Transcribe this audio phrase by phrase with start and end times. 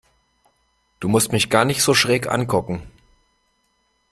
[0.99, 2.81] Du musst mich gar nicht so schräg angucken.